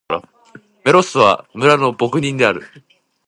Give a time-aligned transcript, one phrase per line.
[0.83, 2.63] メロスは、村の牧人である。